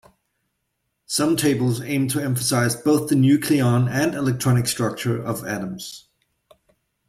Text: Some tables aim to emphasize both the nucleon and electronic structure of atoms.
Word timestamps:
Some 1.05 1.37
tables 1.37 1.79
aim 1.79 2.07
to 2.07 2.19
emphasize 2.19 2.75
both 2.75 3.09
the 3.09 3.15
nucleon 3.15 3.87
and 3.87 4.15
electronic 4.15 4.65
structure 4.67 5.21
of 5.21 5.45
atoms. 5.45 6.07